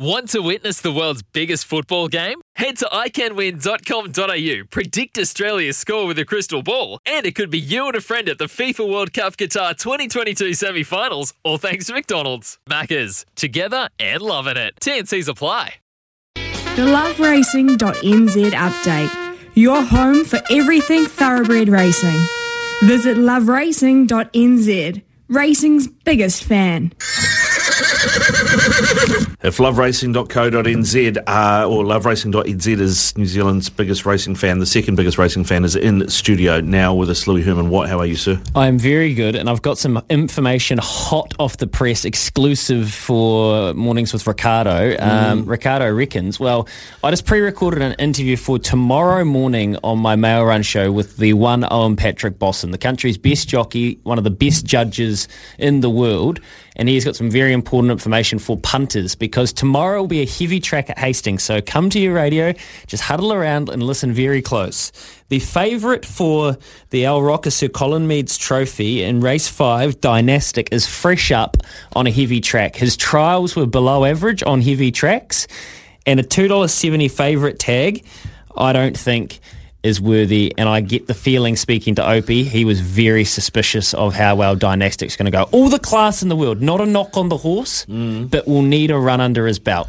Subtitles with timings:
[0.00, 2.40] Want to witness the world's biggest football game?
[2.56, 7.86] Head to iCanWin.com.au, predict Australia's score with a crystal ball, and it could be you
[7.86, 11.92] and a friend at the FIFA World Cup Qatar 2022 semi finals, all thanks to
[11.92, 12.58] McDonald's.
[12.66, 14.74] Maccas, together and loving it.
[14.80, 15.74] TNC's apply.
[16.34, 19.36] The loveracing.nz update.
[19.54, 22.18] Your home for everything thoroughbred racing.
[22.84, 26.94] Visit loveracing.nz, racing's biggest fan.
[29.42, 35.44] If loveracing.co.nz uh, or loveracing.nz is New Zealand's biggest racing fan, the second biggest racing
[35.44, 37.88] fan is in studio now with us, Louis Herman Watt.
[37.88, 38.38] How are you, sir?
[38.54, 44.12] I'm very good, and I've got some information hot off the press, exclusive for Mornings
[44.12, 44.94] with Ricardo.
[44.98, 46.68] Um, Ricardo reckons, well,
[47.02, 51.16] I just pre recorded an interview for tomorrow morning on my mail run show with
[51.16, 55.80] the one Owen Patrick Bosson, the country's best jockey, one of the best judges in
[55.80, 56.40] the world.
[56.80, 60.60] And he's got some very important information for punters because tomorrow will be a heavy
[60.60, 61.42] track at Hastings.
[61.42, 62.54] So come to your radio,
[62.86, 64.90] just huddle around and listen very close.
[65.28, 66.56] The favourite for
[66.88, 71.58] the Al Rocker Sir Colin Meads Trophy in race five, Dynastic, is fresh up
[71.92, 72.76] on a heavy track.
[72.76, 75.46] His trials were below average on heavy tracks,
[76.06, 78.06] and a $2.70 favourite tag,
[78.56, 79.38] I don't think
[79.82, 80.52] is worthy.
[80.58, 84.56] And I get the feeling, speaking to Opie, he was very suspicious of how well
[84.56, 85.44] Dynastic's going to go.
[85.52, 88.90] All the class in the world, not a knock on the horse, but will need
[88.90, 89.88] a run under his belt.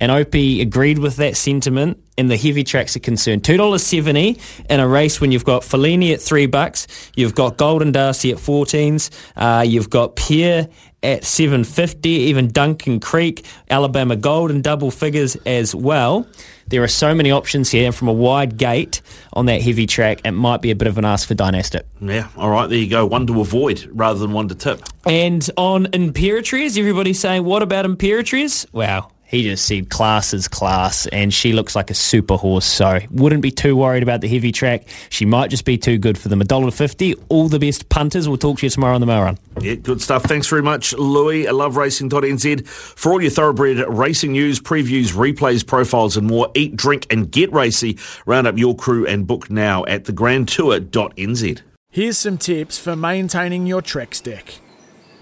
[0.00, 3.42] And Opie agreed with that sentiment, and the heavy tracks are concerned.
[3.42, 4.38] Two dollars seventy
[4.70, 8.38] in a race when you've got Fellini at three bucks, you've got Golden Darcy at
[8.38, 10.68] fourteens, uh, you've got Pierre
[11.02, 16.26] at seven fifty, even Duncan Creek, Alabama Gold in double figures as well.
[16.66, 19.00] There are so many options here, and from a wide gate
[19.32, 21.86] on that heavy track, it might be a bit of an ask for Dynastic.
[22.00, 23.06] Yeah, all right, there you go.
[23.06, 24.82] One to avoid rather than one to tip.
[25.06, 28.66] And on Imperatriz, everybody's saying, what about Imperatriz?
[28.72, 29.12] Wow.
[29.28, 32.64] He just said class is class, and she looks like a super horse.
[32.64, 34.84] So wouldn't be too worried about the heavy track.
[35.10, 36.40] She might just be too good for them.
[36.40, 37.14] A dollar fifty.
[37.28, 38.26] All the best punters.
[38.26, 39.38] We'll talk to you tomorrow on the mail run.
[39.60, 40.24] Yeah, good stuff.
[40.24, 41.46] Thanks very much, Louis.
[41.46, 42.66] I love racing.nz.
[42.66, 47.52] For all your thoroughbred racing news, previews, replays, profiles, and more, eat, drink, and get
[47.52, 47.98] racy.
[48.24, 51.60] Round up your crew and book now at thegrandtour.nz.
[51.90, 54.54] Here's some tips for maintaining your Trex deck.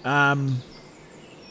[0.05, 0.61] Um,